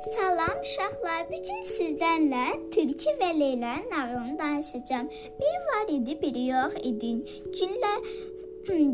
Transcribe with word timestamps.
Salam 0.00 0.60
uşaqlar, 0.62 1.22
bu 1.30 1.38
gün 1.46 1.62
sizlərlə 1.66 2.70
Tülkü 2.70 3.14
və 3.18 3.30
Leylanın 3.40 3.88
nağılını 3.90 4.38
danışacağam. 4.38 5.08
Bir 5.40 5.56
var 5.68 5.88
idi, 5.94 6.14
biri 6.22 6.44
yox 6.46 6.76
idi. 6.82 7.10
Günlər 7.58 8.06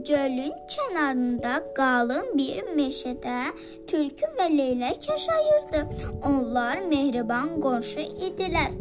gölün 0.09 0.55
kənarında 0.75 1.59
qalın 1.77 2.31
bir 2.39 2.63
meşədə 2.79 3.53
Tülkü 3.91 4.31
və 4.39 4.49
Leylək 4.57 5.11
yaşayırdı. 5.11 5.85
Onlar 6.31 6.81
mehriban 6.89 7.61
qonşu 7.61 8.01
idilər. 8.01 8.73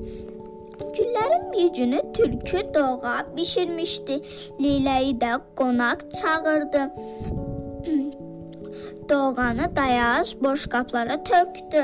Günlərin 0.79 1.51
bir 1.53 1.73
günü 1.75 2.01
tülkü 2.13 2.63
doğa 2.73 3.17
bişirmişdi. 3.37 4.21
Leyləyi 4.59 5.19
də 5.19 5.41
qonaq 5.59 6.07
çağırdı. 6.21 6.89
Doğanı 9.09 9.75
dayaz 9.75 10.41
boşqablara 10.43 11.23
tökdü. 11.23 11.84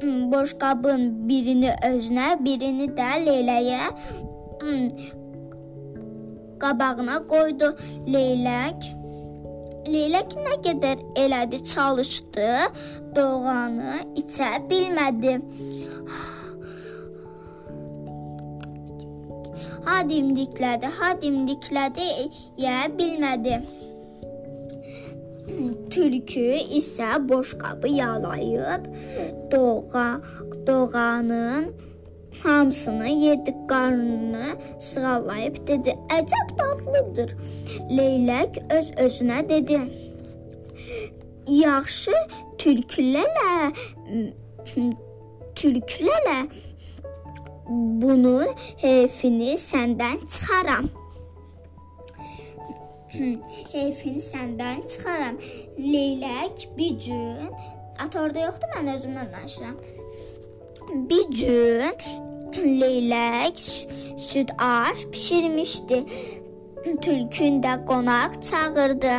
Hmm, 0.00 0.32
Boşqabın 0.32 1.28
birini 1.28 1.72
özünə, 1.84 2.28
birini 2.44 2.86
də 2.96 3.08
Leyləyə 3.26 3.82
hmm, 4.60 4.88
qabağına 6.62 7.18
qoydu. 7.28 7.74
Leylək 8.06 8.88
Leylək 9.88 10.34
nə 10.44 10.54
qədər 10.64 11.00
elədi, 11.16 11.58
çalışdı, 11.72 12.48
doğanı 13.16 13.94
içə 14.20 14.50
bilmədi. 14.70 15.38
Ha 19.86 20.00
dimdiklədi, 20.08 20.90
ha 20.98 21.14
dimdiklədi, 21.22 22.08
yeyə 22.60 22.90
bilmədi. 22.98 23.56
Tülkü 25.90 26.50
isə 26.78 27.28
boşqabı 27.28 27.88
yalayıb 27.88 28.84
doğa 29.52 30.20
doğanın 30.66 31.74
hamısını 32.42 33.08
yedi, 33.08 33.54
qarnını 33.68 34.46
sığallayıb 34.80 35.56
dedi: 35.66 35.94
"Əcəb 36.08 36.48
dadlıdır." 36.58 37.36
Leylək 37.96 38.72
öz 38.76 38.90
özünə 39.04 39.48
dedi: 39.48 39.80
"Yaxşı, 41.48 42.14
tülkülərlə 42.58 43.72
tülkülərlə 45.56 46.38
bunun 48.02 48.48
heyfini 48.76 49.52
səndən 49.70 50.18
çıxaram." 50.32 50.99
Heyfini 53.72 54.22
səndən 54.22 54.84
çıxaram. 54.90 55.38
Leylək 55.78 56.68
bir 56.76 56.90
gün 57.06 57.50
ata 57.98 58.22
orada 58.22 58.46
yoxdur, 58.46 58.70
mən 58.76 58.94
özümdən 58.94 59.32
danışıram. 59.32 59.76
Bir 61.10 61.24
gün 61.40 62.80
leylək 62.80 63.58
süd 64.18 64.48
aş 64.58 65.06
bişirmişdi. 65.12 66.04
Tülkün 67.02 67.62
də 67.62 67.84
qonaq 67.86 68.40
çağırdı. 68.50 69.14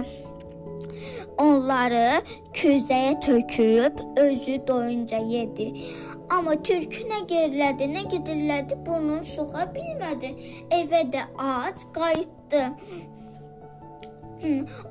Onları 1.37 2.21
közəyə 2.53 3.19
töküb 3.21 3.99
özü 4.17 4.67
doyunca 4.67 5.17
yedi. 5.17 5.73
Amma 6.29 6.55
tülkü 6.63 7.07
nə 7.11 7.21
gerilədi, 7.27 7.87
nə 7.95 8.03
gedirlədi, 8.11 8.77
burnunu 8.85 9.25
soxa 9.35 9.65
bilmədi. 9.75 10.35
Evə 10.71 11.01
də 11.13 11.23
ac 11.37 11.85
qayıtdı. 11.95 12.61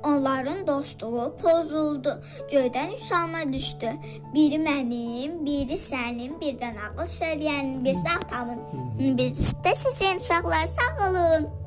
Onların 0.03 0.67
dostluğu 0.67 1.37
pozuldu. 1.43 2.23
Göydən 2.51 2.95
üç 2.97 3.13
alma 3.13 3.53
düşdü. 3.53 3.93
Biri 4.35 4.59
mənim, 4.67 5.41
biri 5.47 5.79
sənin, 5.79 6.37
birdən 6.43 6.77
ağıl 6.87 7.07
söyləyən, 7.07 7.85
birisi 7.85 8.09
atamın, 8.19 8.61
birisi 8.99 9.57
də 9.65 9.75
sizin 9.77 10.17
uşaqlar 10.17 10.67
sağ 10.67 11.11
olun. 11.11 11.60